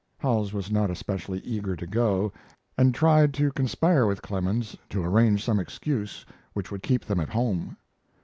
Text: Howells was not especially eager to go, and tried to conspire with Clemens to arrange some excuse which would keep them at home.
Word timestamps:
Howells 0.17 0.51
was 0.51 0.71
not 0.71 0.89
especially 0.89 1.41
eager 1.41 1.75
to 1.75 1.85
go, 1.85 2.33
and 2.75 2.91
tried 2.91 3.35
to 3.35 3.51
conspire 3.51 4.07
with 4.07 4.23
Clemens 4.23 4.75
to 4.89 5.03
arrange 5.05 5.43
some 5.45 5.59
excuse 5.59 6.25
which 6.53 6.71
would 6.71 6.81
keep 6.81 7.05
them 7.05 7.19
at 7.19 7.29
home. 7.29 7.77